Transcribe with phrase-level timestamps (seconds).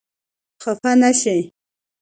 [0.63, 1.37] خفه نه شئ!